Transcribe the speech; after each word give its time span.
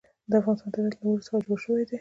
د 0.29 0.31
افغانستان 0.39 0.69
طبیعت 0.75 0.95
له 0.97 1.03
اوړي 1.07 1.23
څخه 1.27 1.37
جوړ 1.45 1.57
شوی 1.65 1.83
دی. 1.85 1.89